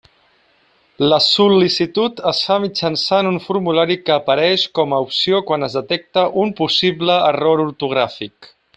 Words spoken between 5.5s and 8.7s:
quan es detecta un possible error ortogràfic.